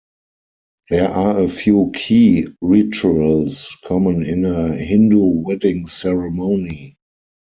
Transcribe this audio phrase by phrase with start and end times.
[0.89, 6.97] There are a few key rituals common in a Hindu wedding ceremony.